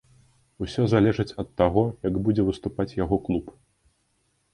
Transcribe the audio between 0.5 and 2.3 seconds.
Усё залежыць ад таго, як